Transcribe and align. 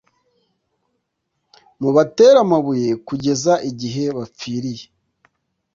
mubatere 1.81 2.37
amabuye 2.45 2.89
kugeza 3.07 3.53
igihe 3.69 4.03
bapfiriye! 4.17 4.85